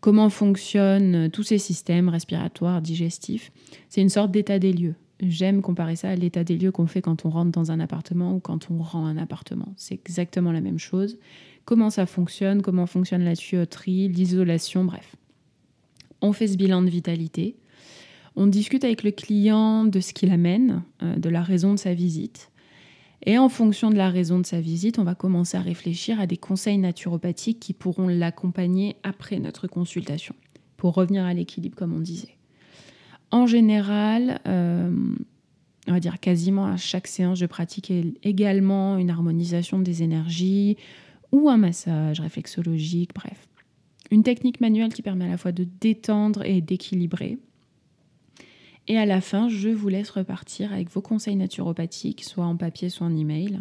comment 0.00 0.28
fonctionnent 0.28 1.30
tous 1.30 1.44
ces 1.44 1.56
systèmes 1.56 2.10
respiratoires, 2.10 2.82
digestifs. 2.82 3.52
C'est 3.88 4.02
une 4.02 4.10
sorte 4.10 4.30
d'état 4.30 4.58
des 4.58 4.74
lieux. 4.74 4.96
J'aime 5.22 5.62
comparer 5.62 5.96
ça 5.96 6.10
à 6.10 6.14
l'état 6.14 6.44
des 6.44 6.58
lieux 6.58 6.72
qu'on 6.72 6.86
fait 6.86 7.00
quand 7.00 7.24
on 7.24 7.30
rentre 7.30 7.52
dans 7.52 7.72
un 7.72 7.80
appartement 7.80 8.34
ou 8.34 8.40
quand 8.40 8.70
on 8.70 8.82
rend 8.82 9.06
un 9.06 9.16
appartement. 9.16 9.72
C'est 9.78 9.94
exactement 9.94 10.52
la 10.52 10.60
même 10.60 10.78
chose. 10.78 11.16
Comment 11.64 11.88
ça 11.88 12.04
fonctionne, 12.04 12.60
comment 12.60 12.84
fonctionne 12.84 13.24
la 13.24 13.34
tuyauterie, 13.34 14.08
l'isolation, 14.08 14.84
bref. 14.84 15.16
On 16.20 16.34
fait 16.34 16.48
ce 16.48 16.58
bilan 16.58 16.82
de 16.82 16.90
vitalité. 16.90 17.56
On 18.42 18.46
discute 18.46 18.84
avec 18.84 19.02
le 19.02 19.10
client 19.10 19.84
de 19.84 20.00
ce 20.00 20.14
qu'il 20.14 20.30
amène, 20.30 20.82
euh, 21.02 21.16
de 21.16 21.28
la 21.28 21.42
raison 21.42 21.74
de 21.74 21.78
sa 21.78 21.92
visite. 21.92 22.50
Et 23.26 23.36
en 23.36 23.50
fonction 23.50 23.90
de 23.90 23.96
la 23.96 24.08
raison 24.08 24.38
de 24.38 24.46
sa 24.46 24.62
visite, 24.62 24.98
on 24.98 25.04
va 25.04 25.14
commencer 25.14 25.58
à 25.58 25.60
réfléchir 25.60 26.18
à 26.18 26.26
des 26.26 26.38
conseils 26.38 26.78
naturopathiques 26.78 27.60
qui 27.60 27.74
pourront 27.74 28.08
l'accompagner 28.08 28.96
après 29.02 29.38
notre 29.40 29.66
consultation, 29.66 30.34
pour 30.78 30.94
revenir 30.94 31.26
à 31.26 31.34
l'équilibre 31.34 31.76
comme 31.76 31.92
on 31.92 32.00
disait. 32.00 32.38
En 33.30 33.46
général, 33.46 34.40
euh, 34.48 34.90
on 35.86 35.92
va 35.92 36.00
dire 36.00 36.18
quasiment 36.18 36.64
à 36.64 36.78
chaque 36.78 37.08
séance, 37.08 37.40
je 37.40 37.44
pratique 37.44 37.92
également 38.22 38.96
une 38.96 39.10
harmonisation 39.10 39.80
des 39.80 40.02
énergies 40.02 40.78
ou 41.30 41.50
un 41.50 41.58
massage 41.58 42.20
réflexologique, 42.20 43.10
bref. 43.14 43.48
Une 44.10 44.22
technique 44.22 44.62
manuelle 44.62 44.94
qui 44.94 45.02
permet 45.02 45.26
à 45.26 45.28
la 45.28 45.36
fois 45.36 45.52
de 45.52 45.66
détendre 45.78 46.42
et 46.46 46.62
d'équilibrer. 46.62 47.38
Et 48.90 48.98
à 48.98 49.06
la 49.06 49.20
fin, 49.20 49.48
je 49.48 49.68
vous 49.68 49.88
laisse 49.88 50.10
repartir 50.10 50.72
avec 50.72 50.90
vos 50.90 51.00
conseils 51.00 51.36
naturopathiques, 51.36 52.24
soit 52.24 52.44
en 52.44 52.56
papier, 52.56 52.88
soit 52.88 53.06
en 53.06 53.16
email. 53.16 53.60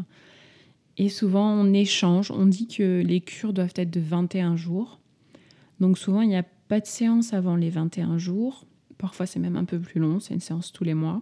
Et 0.98 1.08
souvent, 1.08 1.52
on 1.52 1.72
échange. 1.72 2.32
On 2.32 2.48
dit 2.48 2.68
que 2.68 3.04
les 3.06 3.22
cures 3.22 3.54
doivent 3.54 3.76
être 3.76 3.92
de 3.92 4.00
21 4.00 4.56
jours. 4.56 5.00
Donc 5.80 6.00
souvent, 6.00 6.22
il 6.22 6.30
n'y 6.30 6.36
a 6.36 6.46
pas 6.68 6.80
de 6.80 6.88
séance 6.88 7.32
avant 7.32 7.56
les 7.56 7.70
21 7.70 8.18
jours. 8.18 8.66
Parfois, 8.98 9.28
c'est 9.28 9.40
même 9.40 9.56
un 9.56 9.66
peu 9.66 9.78
plus 9.78 10.00
long. 10.00 10.20
C'est 10.20 10.34
une 10.34 10.40
séance 10.40 10.72
tous 10.72 10.84
les 10.84 10.96
mois. 10.96 11.22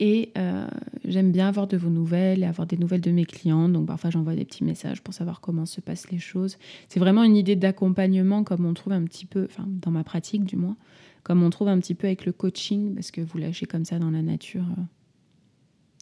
Et 0.00 0.32
euh, 0.36 0.66
j'aime 1.04 1.30
bien 1.30 1.46
avoir 1.46 1.68
de 1.68 1.76
vos 1.76 1.88
nouvelles 1.88 2.42
et 2.42 2.46
avoir 2.46 2.66
des 2.66 2.76
nouvelles 2.76 3.00
de 3.00 3.12
mes 3.12 3.26
clients. 3.26 3.68
Donc 3.68 3.86
parfois 3.86 4.10
j'envoie 4.10 4.34
des 4.34 4.44
petits 4.44 4.64
messages 4.64 5.02
pour 5.02 5.14
savoir 5.14 5.40
comment 5.40 5.66
se 5.66 5.80
passent 5.80 6.10
les 6.10 6.18
choses. 6.18 6.58
C'est 6.88 6.98
vraiment 6.98 7.22
une 7.22 7.36
idée 7.36 7.54
d'accompagnement 7.54 8.42
comme 8.42 8.66
on 8.66 8.74
trouve 8.74 8.92
un 8.92 9.04
petit 9.04 9.24
peu, 9.24 9.46
enfin 9.48 9.68
dans 9.68 9.92
ma 9.92 10.02
pratique 10.02 10.42
du 10.42 10.56
moins, 10.56 10.76
comme 11.24 11.42
on 11.42 11.50
trouve 11.50 11.68
un 11.68 11.80
petit 11.80 11.94
peu 11.94 12.06
avec 12.06 12.24
le 12.24 12.32
coaching, 12.32 12.94
parce 12.94 13.10
que 13.10 13.20
vous 13.20 13.38
lâchez 13.38 13.66
comme 13.66 13.84
ça 13.84 13.98
dans 13.98 14.10
la 14.10 14.22
nature, 14.22 14.66
euh, 14.78 14.82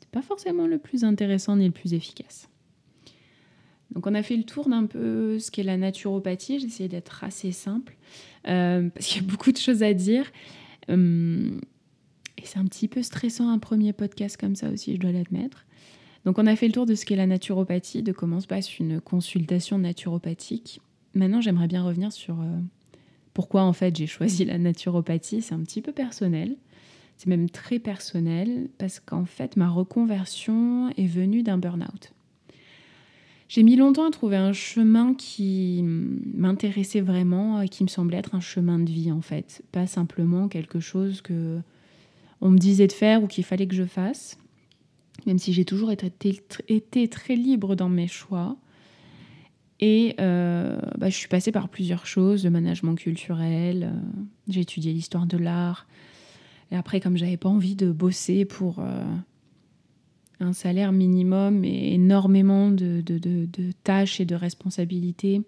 c'est 0.01 0.11
pas 0.11 0.21
forcément 0.21 0.67
le 0.67 0.79
plus 0.79 1.05
intéressant 1.05 1.57
ni 1.57 1.65
le 1.65 1.71
plus 1.71 1.95
efficace. 1.95 2.49
Donc 3.93 4.07
on 4.07 4.15
a 4.15 4.23
fait 4.23 4.37
le 4.37 4.45
tour 4.45 4.69
d'un 4.69 4.87
peu 4.87 5.39
ce 5.39 5.51
qu'est 5.51 5.63
la 5.63 5.77
naturopathie. 5.77 6.59
J'ai 6.59 6.67
essayé 6.67 6.89
d'être 6.89 7.25
assez 7.25 7.53
simple 7.53 7.97
euh, 8.49 8.89
parce 8.91 9.07
qu'il 9.07 9.23
y 9.23 9.25
a 9.25 9.29
beaucoup 9.29 9.53
de 9.53 9.59
choses 9.59 9.83
à 9.83 9.95
dire. 9.95 10.31
Hum, 10.89 11.61
et 12.39 12.43
c'est 12.45 12.59
un 12.59 12.65
petit 12.65 12.89
peu 12.89 13.03
stressant 13.03 13.49
un 13.49 13.59
premier 13.59 13.93
podcast 13.93 14.37
comme 14.37 14.57
ça 14.57 14.71
aussi, 14.71 14.95
je 14.95 15.01
dois 15.01 15.13
l'admettre. 15.13 15.67
Donc 16.25 16.39
on 16.39 16.47
a 16.47 16.57
fait 16.57 16.67
le 16.67 16.73
tour 16.73 16.87
de 16.87 16.95
ce 16.95 17.05
qu'est 17.05 17.17
la 17.17 17.27
naturopathie, 17.27 18.03
de 18.03 18.13
comment 18.13 18.41
se 18.41 18.47
passe 18.47 18.79
une 18.79 19.01
consultation 19.01 19.79
naturopathique. 19.79 20.81
Maintenant 21.15 21.41
j'aimerais 21.41 21.69
bien 21.69 21.85
revenir 21.85 22.13
sur 22.13 22.41
euh, 22.41 22.59
pourquoi 23.35 23.63
en 23.63 23.73
fait 23.73 23.97
j'ai 23.97 24.07
choisi 24.07 24.45
la 24.45 24.59
naturopathie 24.59 25.43
C'est 25.43 25.55
un 25.55 25.61
petit 25.61 25.83
peu 25.83 25.93
personnel. 25.93 26.57
C'est 27.17 27.29
même 27.29 27.51
très 27.51 27.79
personnel 27.79 28.69
parce 28.79 29.01
qu'en 29.01 29.25
fait 29.25 29.57
ma 29.57 29.69
reconversion 29.69 30.91
est 30.97 31.07
venue 31.07 31.43
d'un 31.43 31.59
burn-out. 31.59 32.13
J'ai 33.49 33.63
mis 33.63 33.77
longtemps 33.77 34.07
à 34.07 34.11
trouver 34.11 34.37
un 34.37 34.55
chemin 34.55 35.13
qui 35.13 35.83
m'intéressait 35.83 37.03
vraiment 37.03 37.61
et 37.61 37.69
qui 37.69 37.83
me 37.85 37.89
semblait 37.89 38.17
être 38.17 38.35
un 38.35 38.41
chemin 38.41 38.79
de 38.79 38.91
vie 38.91 39.13
en 39.13 39.21
fait, 39.21 39.63
pas 39.73 39.87
simplement 39.87 40.49
quelque 40.49 40.81
chose 40.81 41.21
que 41.21 41.61
on 42.41 42.51
me 42.51 42.59
disait 42.59 42.87
de 42.87 42.93
faire 42.93 43.23
ou 43.23 43.27
qu'il 43.27 43.45
fallait 43.45 43.67
que 43.67 43.75
je 43.75 43.85
fasse. 43.85 44.39
Même 45.27 45.39
si 45.39 45.53
j'ai 45.53 45.65
toujours 45.65 45.93
été, 45.93 46.13
été, 46.69 47.09
très 47.09 47.37
libre 47.37 47.77
dans 47.77 47.89
mes 47.89 48.09
choix. 48.09 48.57
Et 49.85 50.15
euh, 50.21 50.79
bah, 50.97 51.11
je 51.11 51.17
suis 51.17 51.27
passée 51.27 51.51
par 51.51 51.69
plusieurs 51.69 52.07
choses, 52.07 52.45
le 52.45 52.51
management 52.51 52.95
culturel, 52.95 53.91
euh, 53.93 54.01
j'ai 54.47 54.61
étudié 54.61 54.93
l'histoire 54.93 55.27
de 55.27 55.37
l'art. 55.37 55.89
Et 56.71 56.77
après, 56.77 57.01
comme 57.01 57.17
j'avais 57.17 57.37
pas 57.37 57.49
envie 57.49 57.75
de 57.75 57.91
bosser 57.91 58.45
pour 58.45 58.79
euh, 58.79 59.05
un 60.39 60.53
salaire 60.53 60.93
minimum 60.93 61.65
et 61.65 61.95
énormément 61.95 62.71
de, 62.71 63.03
tâches 63.83 64.21
et 64.21 64.25
de 64.25 64.37
responsabilités 64.37 65.43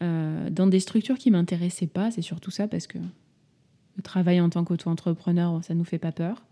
dans 0.00 0.66
des 0.66 0.80
structures 0.80 1.18
qui 1.18 1.30
m'intéressaient 1.30 1.86
pas. 1.86 2.10
C'est 2.10 2.22
surtout 2.22 2.50
ça 2.50 2.68
parce 2.68 2.86
que 2.86 2.98
le 2.98 4.02
travail 4.02 4.40
en 4.40 4.48
tant 4.48 4.62
qu'auto-entrepreneur, 4.62 5.64
ça 5.64 5.74
nous 5.74 5.84
fait 5.84 5.98
pas 5.98 6.12
peur. 6.12 6.44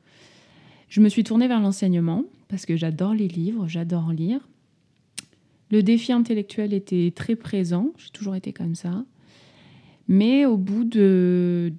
Je 0.89 1.01
me 1.01 1.09
suis 1.09 1.25
tournée 1.25 1.47
vers 1.47 1.61
l'enseignement 1.61 2.25
parce 2.49 2.67
que 2.67 2.77
j'adore 2.77 3.15
les 3.15 3.29
livres, 3.29 3.69
j'adore 3.69 4.13
lire. 4.13 4.41
Le 5.71 5.83
défi 5.83 6.13
intellectuel 6.13 6.73
était 6.73 7.13
très 7.15 7.37
présent, 7.37 7.93
j'ai 7.97 8.11
toujours 8.11 8.35
été 8.35 8.53
comme 8.53 8.75
ça. 8.75 9.05
Mais 10.09 10.45
au 10.45 10.57
bout 10.57 10.85
de, 10.85 11.73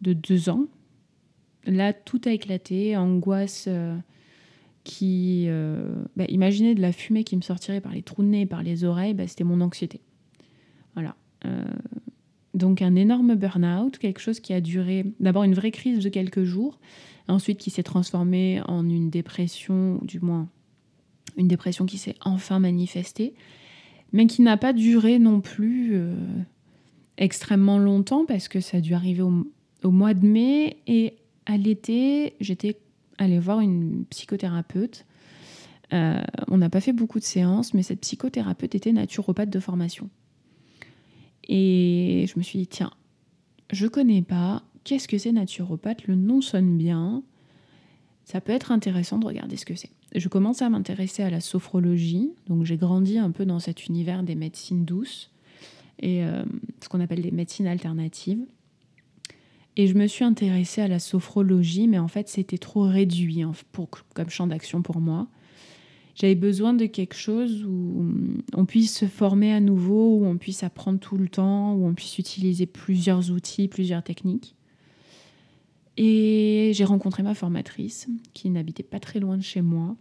de, 0.00 0.12
deux 0.12 0.48
ans, 0.48 0.66
là, 1.66 1.92
tout 1.92 2.20
a 2.24 2.30
éclaté, 2.30 2.96
angoisse. 2.96 3.66
Euh, 3.68 3.96
qui... 4.84 5.44
Euh, 5.48 6.02
bah, 6.16 6.24
imaginez 6.28 6.74
de 6.74 6.80
la 6.80 6.92
fumée 6.92 7.24
qui 7.24 7.36
me 7.36 7.42
sortirait 7.42 7.80
par 7.80 7.92
les 7.92 8.02
trous 8.02 8.22
de 8.22 8.28
nez, 8.28 8.46
par 8.46 8.62
les 8.62 8.84
oreilles, 8.84 9.14
bah, 9.14 9.26
c'était 9.26 9.44
mon 9.44 9.60
anxiété. 9.60 10.00
Voilà. 10.94 11.16
Euh, 11.44 11.64
donc 12.54 12.82
un 12.82 12.96
énorme 12.96 13.34
burn-out, 13.34 13.98
quelque 13.98 14.20
chose 14.20 14.40
qui 14.40 14.52
a 14.52 14.60
duré 14.60 15.06
d'abord 15.20 15.44
une 15.44 15.54
vraie 15.54 15.70
crise 15.70 16.02
de 16.02 16.08
quelques 16.08 16.44
jours, 16.44 16.80
ensuite 17.28 17.58
qui 17.58 17.70
s'est 17.70 17.82
transformé 17.82 18.60
en 18.66 18.88
une 18.88 19.10
dépression, 19.10 20.00
du 20.02 20.20
moins 20.20 20.48
une 21.36 21.48
dépression 21.48 21.86
qui 21.86 21.98
s'est 21.98 22.16
enfin 22.20 22.58
manifestée, 22.58 23.34
mais 24.12 24.26
qui 24.26 24.42
n'a 24.42 24.56
pas 24.56 24.72
duré 24.72 25.18
non 25.18 25.40
plus 25.40 25.90
euh, 25.94 26.14
extrêmement 27.18 27.78
longtemps 27.78 28.24
parce 28.26 28.48
que 28.48 28.60
ça 28.60 28.78
a 28.78 28.80
dû 28.80 28.94
arriver 28.94 29.22
au, 29.22 29.90
mois 29.90 30.14
de 30.14 30.26
mai 30.26 30.78
et 30.86 31.14
à 31.46 31.56
l'été, 31.56 32.34
j'étais 32.40 32.78
aller 33.18 33.38
voir 33.38 33.60
une 33.60 34.04
psychothérapeute. 34.06 35.04
Euh, 35.92 36.22
on 36.48 36.58
n'a 36.58 36.70
pas 36.70 36.80
fait 36.80 36.92
beaucoup 36.92 37.18
de 37.18 37.24
séances, 37.24 37.74
mais 37.74 37.82
cette 37.82 38.00
psychothérapeute 38.00 38.74
était 38.74 38.92
naturopathe 38.92 39.50
de 39.50 39.60
formation. 39.60 40.08
Et 41.48 42.26
je 42.32 42.38
me 42.38 42.42
suis 42.42 42.58
dit, 42.58 42.66
tiens, 42.66 42.92
je 43.70 43.86
connais 43.86 44.22
pas, 44.22 44.62
qu'est-ce 44.84 45.08
que 45.08 45.18
c'est 45.18 45.32
naturopathe? 45.32 46.06
Le 46.06 46.14
nom 46.14 46.40
sonne 46.40 46.76
bien, 46.76 47.22
ça 48.24 48.40
peut 48.40 48.52
être 48.52 48.72
intéressant 48.72 49.18
de 49.18 49.26
regarder 49.26 49.56
ce 49.56 49.64
que 49.64 49.74
c'est. 49.74 49.90
Je 50.14 50.28
commence 50.28 50.60
à 50.62 50.68
m'intéresser 50.68 51.22
à 51.22 51.30
la 51.30 51.40
sophrologie, 51.40 52.32
donc 52.48 52.64
j'ai 52.64 52.76
grandi 52.76 53.18
un 53.18 53.30
peu 53.30 53.46
dans 53.46 53.60
cet 53.60 53.86
univers 53.86 54.22
des 54.22 54.34
médecines 54.34 54.84
douces 54.84 55.30
et 56.00 56.24
euh, 56.24 56.42
ce 56.82 56.88
qu'on 56.88 57.00
appelle 57.00 57.22
des 57.22 57.30
médecines 57.30 57.66
alternatives. 57.66 58.44
Et 59.76 59.86
je 59.86 59.94
me 59.94 60.08
suis 60.08 60.24
intéressée 60.24 60.80
à 60.80 60.88
la 60.88 60.98
sophrologie, 60.98 61.86
mais 61.86 61.98
en 61.98 62.08
fait, 62.08 62.28
c'était 62.28 62.58
trop 62.58 62.82
réduit 62.82 63.42
hein, 63.42 63.52
pour, 63.72 63.88
comme 64.14 64.28
champ 64.28 64.46
d'action 64.48 64.82
pour 64.82 65.00
moi. 65.00 65.28
J'avais 66.16 66.34
besoin 66.34 66.74
de 66.74 66.86
quelque 66.86 67.14
chose 67.14 67.64
où 67.64 68.04
on 68.54 68.66
puisse 68.66 68.94
se 68.94 69.06
former 69.06 69.52
à 69.52 69.60
nouveau, 69.60 70.18
où 70.18 70.26
on 70.26 70.36
puisse 70.36 70.64
apprendre 70.64 70.98
tout 70.98 71.16
le 71.16 71.28
temps, 71.28 71.74
où 71.74 71.86
on 71.86 71.94
puisse 71.94 72.18
utiliser 72.18 72.66
plusieurs 72.66 73.30
outils, 73.30 73.68
plusieurs 73.68 74.02
techniques. 74.02 74.54
Et 75.96 76.72
j'ai 76.74 76.84
rencontré 76.84 77.22
ma 77.22 77.34
formatrice, 77.34 78.08
qui 78.32 78.50
n'habitait 78.50 78.82
pas 78.82 79.00
très 79.00 79.20
loin 79.20 79.36
de 79.36 79.42
chez 79.42 79.60
moi. 79.60 79.96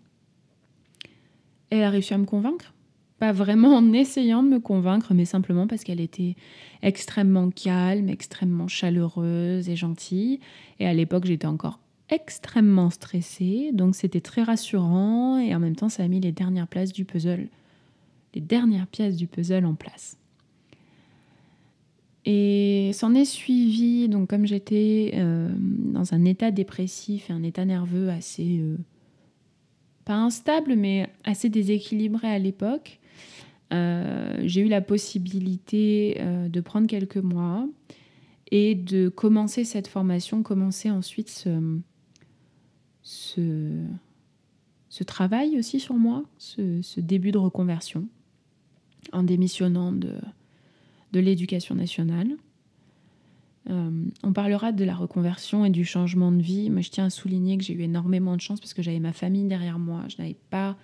Elle 1.70 1.84
a 1.84 1.90
réussi 1.90 2.14
à 2.14 2.18
me 2.18 2.26
convaincre 2.26 2.74
pas 3.20 3.32
vraiment 3.34 3.76
en 3.76 3.92
essayant 3.92 4.42
de 4.42 4.48
me 4.48 4.60
convaincre, 4.60 5.14
mais 5.14 5.26
simplement 5.26 5.68
parce 5.68 5.84
qu'elle 5.84 6.00
était 6.00 6.36
extrêmement 6.82 7.50
calme, 7.52 8.10
extrêmement 8.10 8.68
chaleureuse 8.68 9.70
et 9.70 9.76
gentille. 9.76 10.40
Et 10.80 10.88
à 10.88 10.94
l'époque, 10.94 11.26
j'étais 11.26 11.46
encore 11.46 11.80
extrêmement 12.10 12.90
stressée, 12.90 13.72
donc 13.74 13.96
c'était 13.96 14.22
très 14.22 14.42
rassurant 14.42 15.38
et 15.38 15.54
en 15.54 15.60
même 15.60 15.76
temps, 15.76 15.90
ça 15.90 16.04
a 16.04 16.08
mis 16.08 16.20
les 16.20 16.32
dernières 16.32 16.68
places 16.68 16.92
du 16.92 17.06
puzzle, 17.06 17.50
les 18.34 18.42
dernières 18.42 18.88
pièces 18.88 19.16
du 19.16 19.28
puzzle 19.28 19.66
en 19.66 19.76
place. 19.76 20.18
Et 22.32 22.92
s'en 22.94 23.16
est 23.16 23.26
suivi, 23.26 24.08
donc 24.08 24.30
comme 24.30 24.46
j'étais 24.46 25.14
euh, 25.16 25.50
dans 25.58 26.14
un 26.14 26.26
état 26.26 26.52
dépressif 26.52 27.32
et 27.32 27.34
un 27.34 27.42
état 27.42 27.66
nerveux 27.66 28.10
assez, 28.10 28.60
euh, 28.60 28.78
pas 30.06 30.14
instable, 30.14 30.76
mais 30.76 31.10
assez 31.24 31.50
déséquilibré 31.50 32.28
à 32.28 32.38
l'époque, 32.38 33.00
euh, 33.74 34.40
j'ai 34.44 34.62
eu 34.62 34.68
la 34.68 34.82
possibilité 34.82 36.22
de 36.50 36.62
prendre 36.62 36.86
quelques 36.86 37.18
mois 37.18 37.68
et 38.52 38.76
de 38.76 39.10
commencer 39.10 39.64
cette 39.64 39.88
formation, 39.88 40.44
commencer 40.44 40.92
ensuite 40.92 41.48
ce, 43.02 43.82
travail 45.08 45.58
aussi 45.58 45.80
sur 45.80 45.96
moi, 45.96 46.26
ce, 46.38 47.00
début 47.00 47.32
de 47.32 47.40
reconversion, 47.40 48.08
en 49.14 49.24
démissionnant 49.24 49.92
de, 49.92 50.14
de 51.12 51.20
l'éducation 51.20 51.76
nationale. 51.76 52.30
Euh, 53.70 53.92
on 54.24 54.34
parlera 54.34 54.72
de 54.72 54.84
la 54.84 54.96
reconversion 54.96 55.66
et 55.66 55.70
du 55.70 55.86
changement 55.86 56.32
de 56.32 56.42
vie. 56.42 56.70
mais 56.70 56.82
je 56.82 56.92
tiens 56.92 57.06
à 57.06 57.10
souligner 57.10 57.58
que 57.58 57.64
j'ai 57.64 57.74
eu 57.74 57.82
énormément 57.82 58.36
de 58.36 58.42
chance 58.42 58.60
parce 58.60 58.74
que 58.74 58.82
j'avais 58.82 59.00
ma 59.00 59.14
famille 59.14 59.46
derrière 59.46 59.80
moi. 59.80 60.04
Je 60.08 60.22
n'avais 60.22 60.38
pas 60.50 60.78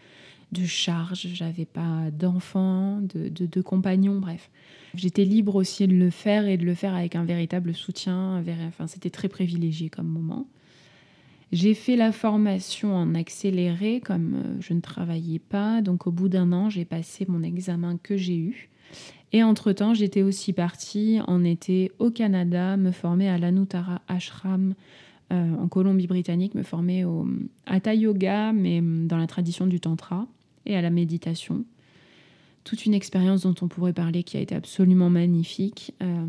de 0.51 0.65
charge, 0.65 1.27
j'avais 1.33 1.65
pas 1.65 2.11
d'enfants, 2.11 3.01
de, 3.01 3.29
de, 3.29 3.61
compagnons, 3.61 4.19
bref. 4.19 4.51
J'étais 4.93 5.25
libre 5.25 5.55
aussi 5.55 5.87
de 5.87 5.95
le 5.95 6.09
faire 6.09 6.47
et 6.47 6.57
de 6.57 6.63
le 6.63 6.75
faire 6.75 6.93
avec 6.93 7.15
un 7.15 7.25
véritable 7.25 7.73
soutien. 7.73 8.43
Enfin, 8.67 8.87
c'était 8.87 9.09
très 9.09 9.27
privilégié 9.27 9.89
comme 9.89 10.07
moment. 10.07 10.47
J'ai 11.51 11.73
fait 11.73 11.95
la 11.95 12.11
formation 12.11 12.95
en 12.95 13.15
accéléré, 13.15 14.01
comme 14.01 14.33
euh, 14.35 14.57
je 14.59 14.73
ne 14.73 14.81
travaillais 14.81 15.39
pas. 15.39 15.81
Donc, 15.81 16.07
au 16.07 16.11
bout 16.11 16.27
d'un 16.27 16.51
an, 16.51 16.69
j'ai 16.69 16.85
passé 16.85 17.25
mon 17.27 17.43
examen 17.43 17.97
que 17.97 18.17
j'ai 18.17 18.37
eu. 18.37 18.69
Et 19.31 19.43
entre-temps, 19.43 19.93
j'étais 19.93 20.21
aussi 20.21 20.53
partie 20.53 21.19
en 21.27 21.43
été 21.43 21.91
au 21.99 22.09
Canada, 22.09 22.77
me 22.77 22.91
former 22.91 23.29
à 23.29 23.37
l'Anutara 23.37 24.01
Ashram 24.07 24.75
euh, 25.33 25.55
en 25.55 25.67
Colombie-Britannique, 25.67 26.55
me 26.55 26.63
former 26.63 27.03
au 27.03 27.27
Hatha 27.65 27.93
Yoga, 27.93 28.53
mais 28.53 28.81
dans 28.81 29.17
la 29.17 29.27
tradition 29.27 29.67
du 29.67 29.79
Tantra 29.79 30.27
et 30.65 30.75
à 30.75 30.81
la 30.81 30.89
méditation. 30.89 31.65
Toute 32.63 32.85
une 32.85 32.93
expérience 32.93 33.41
dont 33.41 33.55
on 33.61 33.67
pourrait 33.67 33.93
parler 33.93 34.23
qui 34.23 34.37
a 34.37 34.39
été 34.39 34.55
absolument 34.55 35.09
magnifique. 35.09 35.93
Euh, 36.01 36.25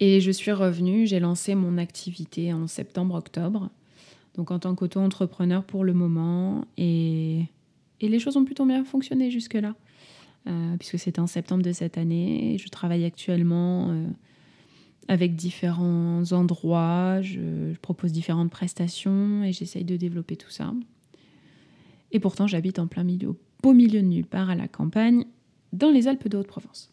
et 0.00 0.20
je 0.20 0.30
suis 0.30 0.52
revenue, 0.52 1.06
j'ai 1.06 1.20
lancé 1.20 1.54
mon 1.54 1.78
activité 1.78 2.52
en 2.52 2.66
septembre-octobre, 2.66 3.70
donc 4.36 4.50
en 4.50 4.58
tant 4.58 4.74
qu'auto-entrepreneur 4.74 5.64
pour 5.64 5.84
le 5.84 5.92
moment. 5.92 6.64
Et, 6.76 7.44
et, 8.00 8.08
les 8.08 8.18
choses 8.18 8.36
ont 8.36 8.44
plutôt 8.44 8.64
bien 8.64 8.84
fonctionné 8.84 9.30
jusque-là, 9.30 9.74
euh, 10.46 10.76
puisque 10.76 10.98
c'était 10.98 11.20
en 11.20 11.26
septembre 11.26 11.62
de 11.62 11.72
cette 11.72 11.98
année. 11.98 12.56
Je 12.58 12.68
travaille 12.68 13.04
actuellement 13.04 13.90
euh, 13.90 14.06
avec 15.08 15.36
différents 15.36 16.32
endroits, 16.32 17.20
je, 17.22 17.72
je 17.72 17.78
propose 17.80 18.12
différentes 18.12 18.50
prestations 18.50 19.44
et 19.44 19.52
j'essaye 19.52 19.84
de 19.84 19.96
développer 19.96 20.36
tout 20.36 20.50
ça. 20.50 20.72
Et 22.12 22.20
pourtant, 22.20 22.46
j'habite 22.46 22.78
en 22.78 22.86
plein 22.86 23.04
milieu, 23.04 23.30
au 23.30 23.36
beau 23.62 23.72
milieu 23.72 24.02
de 24.02 24.06
nulle 24.06 24.26
part, 24.26 24.50
à 24.50 24.54
la 24.54 24.68
campagne, 24.68 25.24
dans 25.72 25.90
les 25.90 26.08
Alpes 26.08 26.28
de 26.28 26.36
Haute-Provence. 26.36 26.92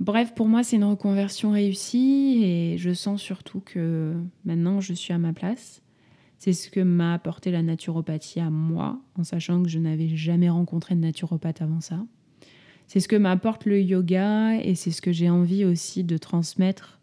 Bref, 0.00 0.34
pour 0.34 0.48
moi, 0.48 0.62
c'est 0.62 0.76
une 0.76 0.84
reconversion 0.84 1.52
réussie 1.52 2.40
et 2.42 2.78
je 2.78 2.92
sens 2.92 3.22
surtout 3.22 3.60
que 3.60 4.14
maintenant, 4.44 4.80
je 4.80 4.92
suis 4.92 5.12
à 5.12 5.18
ma 5.18 5.32
place. 5.32 5.82
C'est 6.38 6.52
ce 6.52 6.68
que 6.68 6.80
m'a 6.80 7.14
apporté 7.14 7.50
la 7.50 7.62
naturopathie 7.62 8.40
à 8.40 8.50
moi, 8.50 9.00
en 9.14 9.24
sachant 9.24 9.62
que 9.62 9.68
je 9.68 9.78
n'avais 9.78 10.08
jamais 10.08 10.50
rencontré 10.50 10.94
de 10.94 11.00
naturopathe 11.00 11.62
avant 11.62 11.80
ça. 11.80 12.04
C'est 12.86 13.00
ce 13.00 13.08
que 13.08 13.16
m'apporte 13.16 13.64
le 13.64 13.80
yoga 13.80 14.56
et 14.56 14.74
c'est 14.74 14.90
ce 14.90 15.02
que 15.02 15.12
j'ai 15.12 15.30
envie 15.30 15.64
aussi 15.64 16.04
de 16.04 16.16
transmettre, 16.18 16.98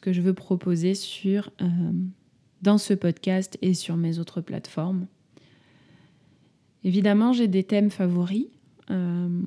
que 0.00 0.12
je 0.12 0.20
veux 0.20 0.34
proposer 0.34 0.94
sur, 0.94 1.50
euh, 1.60 1.66
dans 2.62 2.78
ce 2.78 2.94
podcast 2.94 3.58
et 3.62 3.74
sur 3.74 3.96
mes 3.96 4.18
autres 4.18 4.40
plateformes. 4.40 5.06
Évidemment, 6.84 7.32
j'ai 7.32 7.48
des 7.48 7.62
thèmes 7.62 7.90
favoris. 7.90 8.46
Euh, 8.90 9.42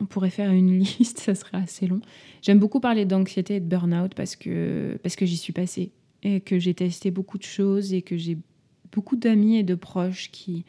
on 0.00 0.06
pourrait 0.06 0.30
faire 0.30 0.50
une 0.50 0.78
liste, 0.78 1.20
ça 1.20 1.34
serait 1.34 1.58
assez 1.58 1.86
long. 1.86 2.00
J'aime 2.42 2.58
beaucoup 2.58 2.80
parler 2.80 3.04
d'anxiété 3.04 3.56
et 3.56 3.60
de 3.60 3.66
burn-out 3.66 4.14
parce 4.14 4.36
que, 4.36 4.98
parce 5.02 5.16
que 5.16 5.26
j'y 5.26 5.36
suis 5.36 5.52
passée 5.52 5.92
et 6.22 6.40
que 6.40 6.58
j'ai 6.58 6.74
testé 6.74 7.10
beaucoup 7.10 7.38
de 7.38 7.44
choses 7.44 7.92
et 7.92 8.02
que 8.02 8.16
j'ai 8.16 8.38
beaucoup 8.92 9.16
d'amis 9.16 9.56
et 9.56 9.62
de 9.62 9.74
proches 9.74 10.30
qui 10.30 10.64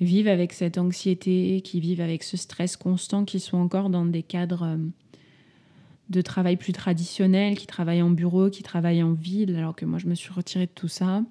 vivent 0.00 0.28
avec 0.28 0.52
cette 0.52 0.78
anxiété, 0.78 1.60
qui 1.62 1.80
vivent 1.80 2.00
avec 2.00 2.22
ce 2.22 2.36
stress 2.36 2.76
constant, 2.76 3.24
qui 3.24 3.40
sont 3.40 3.58
encore 3.58 3.90
dans 3.90 4.06
des 4.06 4.22
cadres 4.22 4.64
euh, 4.64 4.76
de 6.08 6.20
travail 6.22 6.56
plus 6.56 6.72
traditionnels, 6.72 7.56
qui 7.56 7.66
travaillent 7.66 8.02
en 8.02 8.10
bureau, 8.10 8.50
qui 8.50 8.62
travaillent 8.62 9.02
en 9.02 9.12
ville, 9.12 9.56
alors 9.56 9.74
que 9.74 9.84
moi 9.84 9.98
je 9.98 10.06
me 10.06 10.14
suis 10.14 10.32
retirée 10.32 10.66
de 10.66 10.72
tout 10.74 10.88
ça. 10.88 11.22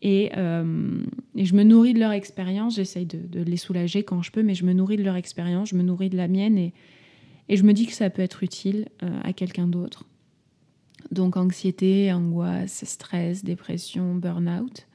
Et, 0.00 0.32
euh, 0.36 1.04
je 1.36 1.54
me 1.54 1.62
nourris 1.62 1.94
de 1.94 2.00
leur 2.00 2.10
expérience, 2.10 2.76
j'essaye 2.76 3.06
de, 3.06 3.42
les 3.42 3.56
soulager 3.56 4.02
quand 4.02 4.22
je 4.22 4.32
peux, 4.32 4.42
mais 4.42 4.54
je 4.54 4.64
me 4.64 4.72
nourris 4.72 4.96
de 4.96 5.04
leur 5.04 5.14
expérience, 5.14 5.68
je 5.68 5.76
me 5.76 5.82
nourris 5.82 6.10
de 6.10 6.16
la 6.16 6.26
mienne 6.26 6.58
et, 6.58 6.72
et 7.48 7.56
je 7.56 7.62
me 7.62 7.72
dis 7.72 7.86
que 7.86 7.92
ça 7.92 8.10
peut 8.10 8.22
être 8.22 8.42
utile 8.42 8.88
euh, 9.02 9.20
à 9.22 9.32
quelqu'un 9.32 9.68
d'autre. 9.68 10.04
Donc 11.12 11.36
anxiété, 11.36 12.12
angoisse, 12.12 12.84
stress, 12.84 13.44
dépression, 13.44 14.14
burn-out. 14.14 14.86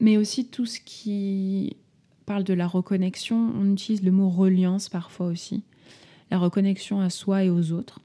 Mais 0.00 0.16
aussi 0.16 0.46
tout 0.46 0.66
ce 0.66 0.80
qui 0.80 1.76
parle 2.26 2.44
de 2.44 2.54
la 2.54 2.66
reconnexion. 2.66 3.52
On 3.54 3.72
utilise 3.72 4.02
le 4.02 4.10
mot 4.10 4.30
reliance 4.30 4.88
parfois 4.88 5.26
aussi. 5.26 5.62
La 6.30 6.38
reconnexion 6.38 7.00
à 7.00 7.10
soi 7.10 7.44
et 7.44 7.50
aux 7.50 7.72
autres. 7.72 8.00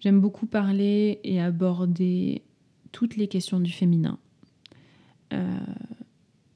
J'aime 0.00 0.20
beaucoup 0.20 0.46
parler 0.46 1.20
et 1.24 1.40
aborder 1.40 2.42
toutes 2.92 3.16
les 3.16 3.28
questions 3.28 3.60
du 3.60 3.70
féminin 3.70 4.18
euh, 5.32 5.58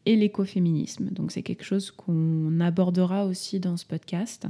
et 0.06 0.16
l'écoféminisme. 0.16 1.10
Donc 1.10 1.30
c'est 1.30 1.42
quelque 1.42 1.64
chose 1.64 1.90
qu'on 1.90 2.58
abordera 2.60 3.26
aussi 3.26 3.60
dans 3.60 3.76
ce 3.76 3.84
podcast. 3.84 4.46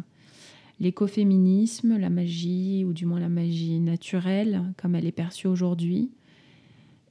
L'écoféminisme, 0.78 1.96
la 1.96 2.10
magie, 2.10 2.84
ou 2.84 2.92
du 2.92 3.06
moins 3.06 3.20
la 3.20 3.28
magie 3.28 3.80
naturelle, 3.80 4.62
comme 4.76 4.94
elle 4.94 5.06
est 5.06 5.12
perçue 5.12 5.46
aujourd'hui. 5.46 6.10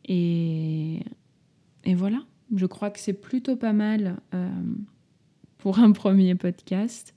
Et, 0.06 1.00
et 1.84 1.96
voilà 1.96 2.24
je 2.56 2.66
crois 2.66 2.90
que 2.90 3.00
c'est 3.00 3.14
plutôt 3.14 3.56
pas 3.56 3.74
mal 3.74 4.18
euh, 4.34 4.50
pour 5.58 5.80
un 5.80 5.92
premier 5.94 6.36
podcast. 6.36 7.14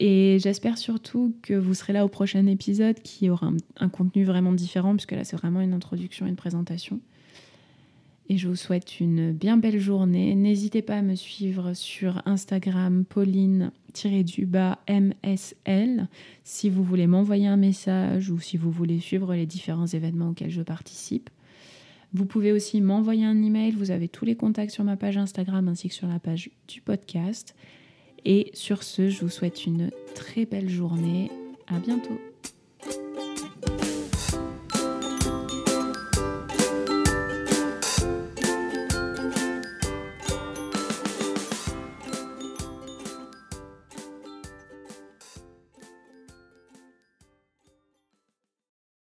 Et 0.00 0.38
j'espère 0.40 0.78
surtout 0.78 1.34
que 1.42 1.54
vous 1.54 1.74
serez 1.74 1.92
là 1.92 2.04
au 2.04 2.08
prochain 2.08 2.46
épisode 2.46 3.00
qui 3.00 3.30
aura 3.30 3.50
un, 3.78 3.88
contenu 3.88 4.24
vraiment 4.24 4.52
différent, 4.52 4.94
puisque 4.94 5.12
là 5.12 5.24
c'est 5.24 5.36
vraiment 5.36 5.60
une 5.60 5.72
introduction, 5.72 6.26
une 6.26 6.36
présentation. 6.36 7.00
Et 8.30 8.36
je 8.36 8.46
vous 8.46 8.56
souhaite 8.56 9.00
une 9.00 9.32
bien 9.32 9.56
belle 9.56 9.80
journée. 9.80 10.34
N'hésitez 10.34 10.82
pas 10.82 10.96
à 10.96 11.02
me 11.02 11.14
suivre 11.14 11.72
sur 11.72 12.22
Instagram, 12.26 13.04
Pauline-du-bas 13.06 14.78
MSL, 14.86 16.08
si 16.44 16.68
vous 16.68 16.84
voulez 16.84 17.06
m'envoyer 17.06 17.46
un 17.46 17.56
message 17.56 18.30
ou 18.30 18.38
si 18.38 18.58
vous 18.58 18.70
voulez 18.70 19.00
suivre 19.00 19.34
les 19.34 19.46
différents 19.46 19.86
événements 19.86 20.28
auxquels 20.28 20.50
je 20.50 20.62
participe. 20.62 21.30
Vous 22.14 22.26
pouvez 22.26 22.52
aussi 22.52 22.80
m'envoyer 22.80 23.24
un 23.24 23.42
email. 23.42 23.72
Vous 23.72 23.90
avez 23.90 24.08
tous 24.08 24.24
les 24.24 24.36
contacts 24.36 24.72
sur 24.72 24.84
ma 24.84 24.96
page 24.96 25.16
Instagram 25.16 25.68
ainsi 25.68 25.88
que 25.88 25.94
sur 25.94 26.08
la 26.08 26.18
page 26.18 26.50
du 26.66 26.80
podcast. 26.80 27.54
Et 28.24 28.50
sur 28.54 28.82
ce, 28.82 29.08
je 29.08 29.20
vous 29.20 29.28
souhaite 29.28 29.66
une 29.66 29.90
très 30.14 30.46
belle 30.46 30.68
journée. 30.68 31.30
À 31.66 31.78
bientôt. 31.78 32.18